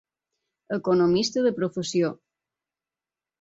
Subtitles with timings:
[0.77, 2.11] Economista de professió.